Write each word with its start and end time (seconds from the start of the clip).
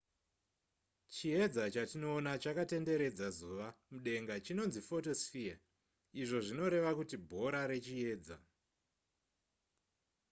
chiedza 1.15 1.63
chatinoona 1.73 2.31
chakatenderedza 2.43 3.27
zuva 3.37 3.67
mudenga 3.91 4.35
chinonzi 4.45 4.79
photosphere 4.89 5.61
izvo 6.21 6.37
zvinoreva 6.47 6.91
kuti 6.99 7.15
bhora 7.29 7.61
rechiedza 7.71 8.35